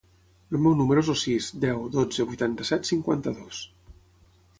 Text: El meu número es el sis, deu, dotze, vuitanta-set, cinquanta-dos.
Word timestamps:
El 0.57 0.61
meu 0.67 0.73
número 0.77 1.01
es 1.05 1.11
el 1.13 1.17
sis, 1.23 1.49
deu, 1.65 1.83
dotze, 1.97 2.25
vuitanta-set, 2.31 2.89
cinquanta-dos. 2.93 3.61